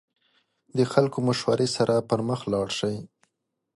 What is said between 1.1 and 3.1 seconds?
مشورې سره پرمخ لاړ شئ.